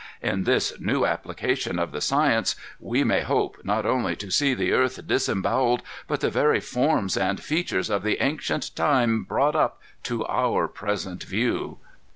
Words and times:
In 0.23 0.45
this 0.45 0.73
new 0.79 1.05
application 1.05 1.77
of 1.77 1.91
the 1.91 2.01
science 2.01 2.55
we 2.79 3.03
may 3.03 3.19
hope 3.21 3.57
not 3.63 3.85
only 3.85 4.15
to 4.15 4.31
see 4.31 4.55
the 4.55 4.71
earth 4.73 5.05
disembowelled, 5.05 5.83
but 6.07 6.21
the 6.21 6.31
very 6.31 6.59
forms 6.59 7.15
and 7.15 7.39
features 7.39 7.91
of 7.91 8.01
the 8.01 8.19
ancient 8.19 8.75
time 8.75 9.23
brought 9.23 9.55
up 9.55 9.79
to 10.05 10.25
our 10.25 10.67
present 10.67 11.21
view. 11.23 11.77